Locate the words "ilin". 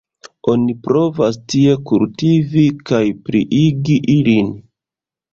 4.15-4.49